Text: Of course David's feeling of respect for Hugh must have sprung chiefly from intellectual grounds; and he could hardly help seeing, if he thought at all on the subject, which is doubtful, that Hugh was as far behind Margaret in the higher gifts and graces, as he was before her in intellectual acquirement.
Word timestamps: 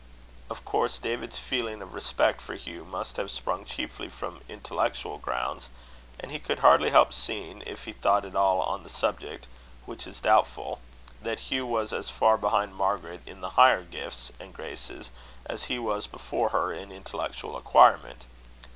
Of 0.49 0.65
course 0.65 0.97
David's 0.97 1.37
feeling 1.37 1.79
of 1.79 1.93
respect 1.93 2.41
for 2.41 2.55
Hugh 2.55 2.83
must 2.85 3.17
have 3.17 3.29
sprung 3.29 3.65
chiefly 3.65 4.09
from 4.09 4.41
intellectual 4.49 5.19
grounds; 5.19 5.69
and 6.19 6.31
he 6.31 6.39
could 6.39 6.57
hardly 6.65 6.89
help 6.89 7.13
seeing, 7.13 7.61
if 7.67 7.83
he 7.85 7.93
thought 7.93 8.25
at 8.25 8.35
all 8.35 8.61
on 8.61 8.81
the 8.81 8.89
subject, 8.89 9.45
which 9.85 10.07
is 10.07 10.19
doubtful, 10.19 10.79
that 11.21 11.37
Hugh 11.51 11.67
was 11.67 11.93
as 11.93 12.09
far 12.09 12.35
behind 12.35 12.73
Margaret 12.73 13.21
in 13.27 13.41
the 13.41 13.51
higher 13.51 13.83
gifts 13.83 14.31
and 14.39 14.55
graces, 14.55 15.11
as 15.45 15.65
he 15.65 15.77
was 15.77 16.07
before 16.07 16.49
her 16.49 16.73
in 16.73 16.91
intellectual 16.91 17.55
acquirement. 17.55 18.25